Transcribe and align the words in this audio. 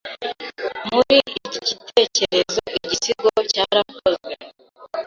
Muri 0.89 1.17
iki 1.45 1.59
cyitegererezo 1.65 2.59
igisigo 2.77 3.29
cyarakozwe 3.51 4.31